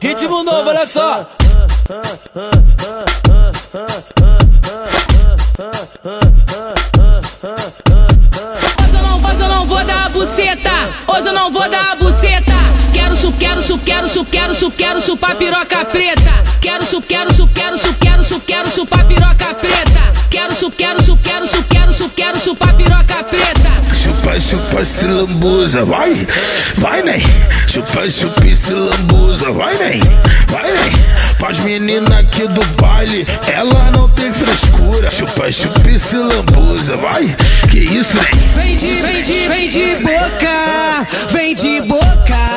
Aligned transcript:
Ritmo 0.00 0.44
novo, 0.44 0.68
olha 0.68 0.86
só. 0.86 1.28
Hoje 8.78 8.94
eu 8.94 9.02
não, 9.02 9.16
hoje 9.18 9.40
eu 9.40 9.48
não 9.48 9.64
vou 9.66 9.84
dar 9.84 10.06
a 10.06 10.08
buceta. 10.10 10.70
Hoje 11.08 11.28
eu 11.28 11.32
não 11.32 11.52
vou 11.52 11.68
dar 11.68 11.92
a 11.92 11.96
buceta. 11.96 12.52
Quero 12.92 13.16
chup, 13.16 13.36
quero 13.38 13.62
chup, 13.64 13.84
quero 13.84 14.08
chup, 14.08 14.30
quero 14.30 14.54
chup, 14.54 14.76
quero 14.76 15.02
chupar 15.02 15.34
piroca 15.36 15.84
preta. 15.86 16.44
Quero 16.60 16.86
chup, 16.86 17.04
quero 17.04 17.34
chup, 17.34 17.52
quero 17.52 17.76
chup, 17.78 17.98
quero 17.98 18.24
chup, 18.24 18.46
quero 18.46 18.70
chupar 18.70 19.04
piroca 19.08 19.54
preta. 19.54 20.12
Quero 20.30 20.54
chup, 20.54 20.76
quero 20.76 21.02
chup, 21.02 21.20
quero 21.20 21.48
chup, 21.48 21.68
quero 21.68 21.92
chup, 21.92 22.14
quero 22.14 22.38
chupar 22.38 22.76
piroca 22.76 23.24
preta. 23.24 23.85
Chupa, 24.26 24.40
chupa, 24.40 24.84
se 24.84 25.06
lambuza, 25.06 25.84
vai, 25.84 26.26
vai, 26.78 27.00
nem. 27.00 27.20
Chupa, 27.68 28.10
chupa, 28.10 28.54
se 28.56 28.72
lambuza, 28.72 29.52
vai, 29.52 29.76
nem, 29.78 30.00
vai, 30.48 30.72
nem. 30.72 31.36
Pras 31.38 31.60
meninas 31.60 32.10
aqui 32.10 32.48
do 32.48 32.66
baile, 32.74 33.24
ela 33.54 33.92
não 33.92 34.08
tem 34.10 34.32
frescura. 34.32 35.12
Chupa, 35.12 35.52
chupa, 35.52 35.96
se 35.96 36.16
lambuza, 36.16 36.96
vai, 36.96 37.36
que 37.70 37.78
isso, 37.78 38.16
nem. 38.16 38.64
Vem 38.64 38.76
de, 38.76 38.94
vem 38.96 39.22
de, 39.22 39.48
vem 39.48 39.68
de 39.68 39.94
boca, 40.02 41.06
vem 41.30 41.54
de 41.54 41.80
boca, 41.82 42.55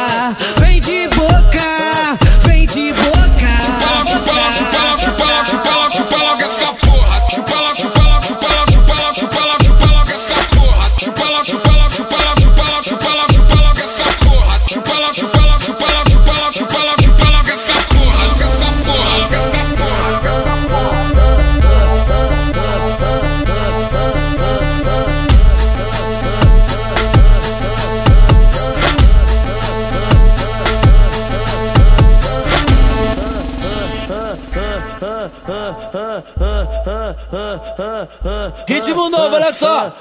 Ritmo 38.65 39.09
novo, 39.09 39.35
olha 39.35 39.51
só. 39.51 39.91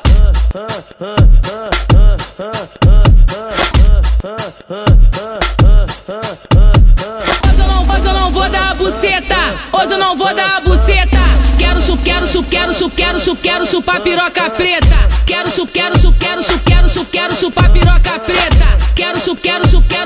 Hoje 7.49 7.59
eu 7.59 7.67
não, 7.67 7.83
hoje 7.83 8.07
eu 8.07 8.13
não 8.15 8.31
vou 8.31 8.49
dar 8.49 8.71
a 8.71 8.75
buceta. 8.75 9.35
Hoje 9.73 9.93
eu 9.93 9.99
não 9.99 10.17
vou 10.17 10.33
dar 10.33 10.59
a 10.59 10.61
buceta. 10.61 11.19
Quero 11.59 11.83
chup, 11.83 12.05
quero 12.05 12.29
chup, 12.29 12.49
quero 12.49 12.75
chup, 12.75 12.95
quero 12.97 13.21
chup, 13.21 13.43
quero 13.43 13.67
chupar 13.67 14.01
piroca 14.01 14.51
preta. 14.51 15.09
Quero 15.27 15.51
chup, 15.51 15.73
quero 15.73 15.99
chup, 15.99 16.17
quero 16.17 16.45
chup, 16.45 16.63
quero 16.65 16.89
chup, 16.89 17.11
quero 17.11 17.35
chupar 17.35 17.73
piroca 17.73 18.21
preta. 18.21 18.79
Quero 18.95 19.21
chup, 19.21 19.41
quero 19.41 19.67
chup, 19.67 19.85
quero 19.89 19.98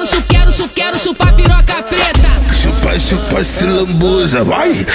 Chupa, 2.92 2.98
chupa, 3.00 3.44
se 3.44 3.64
lambuza, 3.64 4.44
vai, 4.44 4.86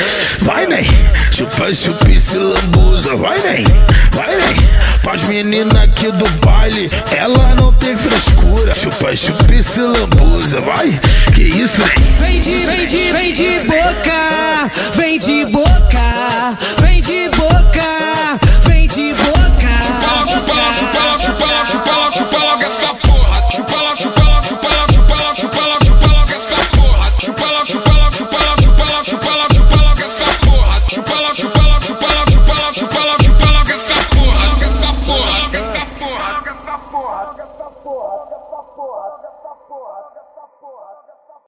vai, 0.42 0.68
nem. 0.68 0.84
Chupa, 1.32 1.74
chupa, 1.74 2.20
se 2.20 2.38
lambuza, 2.38 3.16
vai, 3.16 3.40
nem, 3.40 3.64
vai, 4.12 4.36
nem. 4.36 5.00
Pras 5.02 5.24
meninas 5.24 5.82
aqui 5.82 6.12
do 6.12 6.30
baile, 6.46 6.92
ela 7.18 7.56
não 7.56 7.74
tem 7.74 7.98
frescura. 7.98 8.76
Chupa, 8.76 9.16
chupa, 9.16 9.64
se 9.64 9.80
lambuza, 9.80 10.62
vai, 10.62 11.00
que 11.34 11.42
isso, 11.42 11.82
nem. 12.22 12.40
De, 12.40 12.52
vem 12.58 12.60
de, 12.60 12.66
vem 12.66 12.88
de 12.88 13.12
vem 13.12 13.34
de 13.34 13.60
boca. 13.62 14.17
God 37.08 37.47